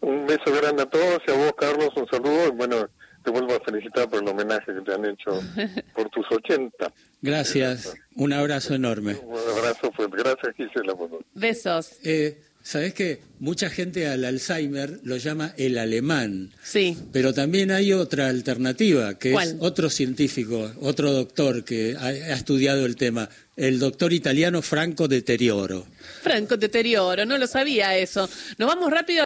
Un 0.00 0.26
beso 0.26 0.52
grande 0.56 0.84
a 0.84 0.86
todos 0.86 1.20
y 1.26 1.30
a 1.32 1.34
vos, 1.34 1.52
Carlos, 1.58 1.90
un 1.96 2.06
saludo 2.08 2.48
y 2.48 2.50
bueno, 2.50 2.88
te 3.24 3.30
vuelvo 3.32 3.54
a 3.54 3.60
felicitar 3.60 4.08
por 4.08 4.22
el 4.22 4.28
homenaje 4.28 4.72
que 4.72 4.80
te 4.80 4.94
han 4.94 5.04
hecho 5.04 5.42
por 5.94 6.08
tus 6.10 6.24
80. 6.30 6.92
Gracias, 7.20 7.96
un 8.14 8.32
abrazo 8.32 8.74
enorme. 8.74 9.16
Un 9.16 9.58
abrazo 9.58 9.90
fuerte, 9.92 10.16
gracias 10.18 10.54
Gisela. 10.56 10.94
Besos. 11.34 11.98
Eh, 12.04 12.42
¿Sabes 12.68 12.92
qué? 12.92 13.22
Mucha 13.38 13.70
gente 13.70 14.08
al 14.08 14.26
Alzheimer 14.26 15.00
lo 15.02 15.16
llama 15.16 15.54
el 15.56 15.78
alemán. 15.78 16.50
Sí. 16.62 16.98
Pero 17.12 17.32
también 17.32 17.70
hay 17.70 17.94
otra 17.94 18.28
alternativa, 18.28 19.18
que 19.18 19.32
es 19.32 19.56
otro 19.60 19.88
científico, 19.88 20.70
otro 20.82 21.14
doctor 21.14 21.64
que 21.64 21.96
ha, 21.98 22.12
estudiado 22.12 22.84
el 22.84 22.96
tema, 22.96 23.30
el 23.56 23.78
doctor 23.78 24.12
italiano 24.12 24.60
Franco 24.60 25.08
Deterioro. 25.08 25.86
Franco 26.20 26.58
Deterioro, 26.58 27.24
no 27.24 27.38
lo 27.38 27.46
sabía 27.46 27.96
eso. 27.96 28.28
Nos 28.58 28.68
vamos 28.68 28.90
rápido. 28.90 29.16